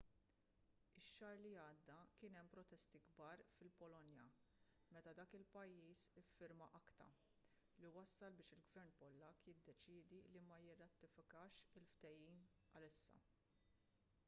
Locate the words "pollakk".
9.03-9.45